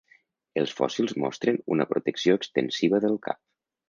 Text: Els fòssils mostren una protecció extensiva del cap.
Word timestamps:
Els 0.59 0.71
fòssils 0.77 1.11
mostren 1.23 1.59
una 1.75 1.87
protecció 1.91 2.39
extensiva 2.41 3.01
del 3.05 3.19
cap. 3.29 3.41